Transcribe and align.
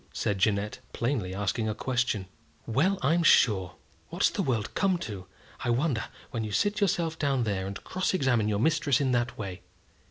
said 0.13 0.39
Jeannette, 0.39 0.79
plainly 0.93 1.31
asking 1.31 1.69
a 1.69 1.75
question. 1.75 2.25
"Well, 2.65 2.97
I'm 3.03 3.21
sure! 3.21 3.75
What's 4.09 4.31
the 4.31 4.41
world 4.41 4.73
come 4.73 4.97
to, 4.97 5.27
I 5.63 5.69
wonder, 5.69 6.05
when 6.31 6.43
you 6.43 6.51
sit 6.51 6.81
yourself 6.81 7.19
down 7.19 7.43
there, 7.43 7.67
and 7.67 7.83
cross 7.83 8.15
examine 8.15 8.47
your 8.47 8.57
mistress 8.57 8.99
in 8.99 9.11
that 9.11 9.37
way! 9.37 9.61